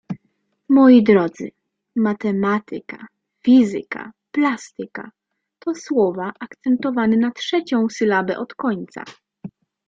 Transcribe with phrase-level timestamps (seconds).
[0.75, 1.51] Moi drodzy:
[1.95, 2.97] Matematyka,
[3.43, 5.11] fizyka, plastyka
[5.59, 9.03] to słowa akcentowane na trzecią sylabę od końca.